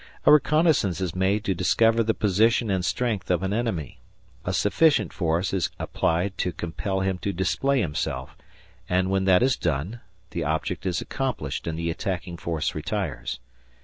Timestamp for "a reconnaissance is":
0.25-1.13